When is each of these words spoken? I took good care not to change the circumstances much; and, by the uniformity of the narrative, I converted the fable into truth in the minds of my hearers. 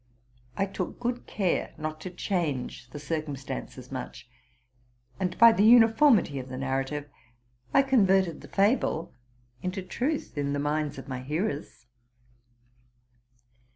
I 0.57 0.65
took 0.65 0.99
good 0.99 1.27
care 1.27 1.75
not 1.77 2.01
to 2.01 2.09
change 2.09 2.89
the 2.89 2.97
circumstances 2.97 3.91
much; 3.91 4.27
and, 5.19 5.37
by 5.37 5.51
the 5.51 5.63
uniformity 5.63 6.39
of 6.39 6.49
the 6.49 6.57
narrative, 6.57 7.07
I 7.71 7.83
converted 7.83 8.41
the 8.41 8.47
fable 8.47 9.13
into 9.61 9.83
truth 9.83 10.39
in 10.39 10.53
the 10.53 10.57
minds 10.59 10.97
of 10.97 11.07
my 11.07 11.19
hearers. 11.21 11.85